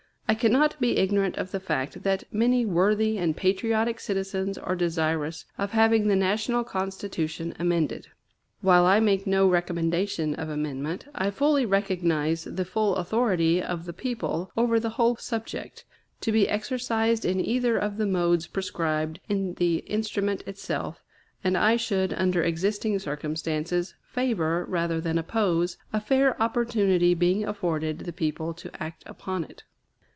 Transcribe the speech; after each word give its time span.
I 0.27 0.33
cannot 0.33 0.79
be 0.79 0.95
ignorant 0.97 1.35
of 1.37 1.51
the 1.51 1.59
fact 1.59 2.03
that 2.03 2.23
many 2.31 2.65
worthy 2.65 3.17
and 3.17 3.35
patriotic 3.35 3.99
citizens 3.99 4.57
are 4.57 4.77
desirous 4.77 5.43
of 5.57 5.71
having 5.71 6.07
the 6.07 6.15
National 6.15 6.63
Constitution 6.63 7.53
amended. 7.59 8.07
While 8.61 8.85
I 8.85 9.01
make 9.01 9.27
no 9.27 9.45
recommendation 9.49 10.33
of 10.35 10.47
amendment, 10.47 11.05
I 11.13 11.31
fully 11.31 11.65
recognize 11.65 12.45
the 12.45 12.63
full 12.63 12.95
authority 12.95 13.61
of 13.61 13.83
the 13.83 13.91
people 13.91 14.53
over 14.55 14.79
the 14.79 14.91
whole 14.91 15.17
subject, 15.17 15.83
to 16.21 16.31
be 16.31 16.47
exercised 16.47 17.25
in 17.25 17.43
either 17.45 17.77
of 17.77 17.97
the 17.97 18.07
modes 18.07 18.47
prescribed 18.47 19.19
in 19.27 19.55
the 19.55 19.79
instrument 19.79 20.43
itself, 20.47 21.03
and 21.43 21.57
I 21.57 21.75
should, 21.75 22.13
under 22.13 22.41
existing 22.41 22.99
circumstances, 22.99 23.95
favor, 24.01 24.63
rather 24.63 25.01
than 25.01 25.17
oppose, 25.17 25.75
a 25.91 25.99
fair 25.99 26.41
opportunity 26.41 27.13
being 27.13 27.43
afforded 27.43 27.99
the 27.99 28.13
people 28.13 28.53
to 28.53 28.71
act 28.81 29.03
upon 29.05 29.43
it. 29.43 29.65